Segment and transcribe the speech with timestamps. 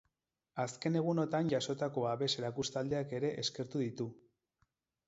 [0.63, 4.13] Azken egunotan jasotako babes erakustaldiak ere eskertu ditu.